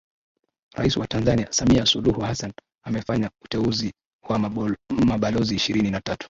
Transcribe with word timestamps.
Rais 0.77 0.97
wa 0.97 1.07
Tanzania 1.07 1.47
Samia 1.51 1.85
Suluhu 1.85 2.21
Hassan 2.21 2.51
amefanya 2.83 3.31
uteuzi 3.41 3.93
wa 4.29 4.39
mabalozi 5.05 5.55
ishirini 5.55 5.91
na 5.91 6.01
tatu 6.01 6.19